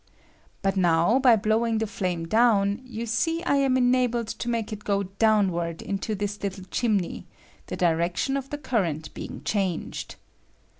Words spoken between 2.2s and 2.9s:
down,